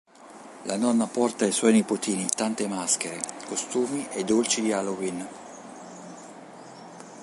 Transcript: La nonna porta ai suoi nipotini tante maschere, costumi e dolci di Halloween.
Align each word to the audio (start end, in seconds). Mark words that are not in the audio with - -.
La 0.65 0.77
nonna 0.77 1.05
porta 1.05 1.45
ai 1.45 1.51
suoi 1.51 1.73
nipotini 1.73 2.25
tante 2.25 2.67
maschere, 2.67 3.19
costumi 3.45 4.07
e 4.09 4.23
dolci 4.23 4.63
di 4.63 4.71
Halloween. 4.73 5.27